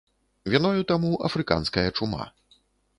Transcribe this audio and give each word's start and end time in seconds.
Віною 0.53 0.81
таму 0.93 1.11
афрыканская 1.29 1.87
чума. 2.01 2.23